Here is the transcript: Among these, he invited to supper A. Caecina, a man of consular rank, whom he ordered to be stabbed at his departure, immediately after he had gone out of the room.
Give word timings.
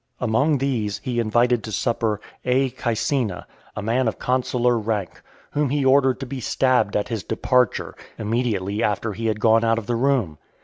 Among 0.19 0.57
these, 0.57 0.97
he 1.03 1.19
invited 1.19 1.63
to 1.63 1.71
supper 1.71 2.19
A. 2.43 2.71
Caecina, 2.71 3.45
a 3.75 3.83
man 3.83 4.07
of 4.07 4.17
consular 4.17 4.75
rank, 4.75 5.21
whom 5.51 5.69
he 5.69 5.85
ordered 5.85 6.19
to 6.21 6.25
be 6.25 6.39
stabbed 6.41 6.95
at 6.97 7.09
his 7.09 7.23
departure, 7.23 7.93
immediately 8.17 8.81
after 8.81 9.13
he 9.13 9.27
had 9.27 9.39
gone 9.39 9.63
out 9.63 9.77
of 9.77 9.85
the 9.85 9.95
room. 9.95 10.39